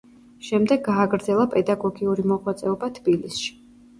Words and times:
შემდეგ 0.45 0.79
გააგრძელა 0.87 1.43
პედაგოგიური 1.51 2.25
მოღვაწეობა 2.31 2.91
თბილისში. 2.99 3.53